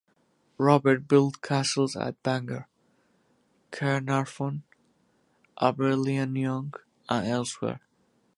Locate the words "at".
1.95-2.23